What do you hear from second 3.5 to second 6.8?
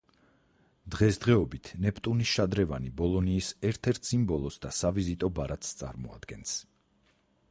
ერთ-ერთ სიმბოლოს და სავიზიტო ბარათს წარმოადგენს.